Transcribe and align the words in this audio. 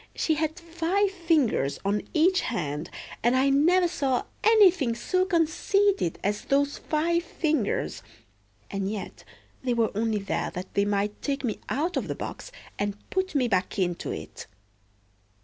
She 0.15 0.33
had 0.33 0.59
five 0.59 1.11
fingers 1.11 1.77
on 1.85 2.01
each 2.11 2.41
hand, 2.41 2.89
and 3.21 3.35
I 3.35 3.49
never 3.51 3.87
saw 3.87 4.23
anything 4.43 4.95
so 4.95 5.25
conceited 5.25 6.17
as 6.23 6.45
those 6.45 6.79
five 6.79 7.21
fingers. 7.23 8.01
And 8.71 8.89
yet 8.89 9.23
they 9.63 9.75
were 9.75 9.91
only 9.95 10.17
there 10.17 10.49
that 10.55 10.73
they 10.73 10.85
might 10.85 11.21
take 11.21 11.43
me 11.43 11.59
out 11.69 11.97
of 11.97 12.07
the 12.07 12.15
box 12.15 12.51
and 12.79 12.97
put 13.11 13.35
me 13.35 13.47
back 13.47 13.77
into 13.77 14.11
it." 14.11 14.47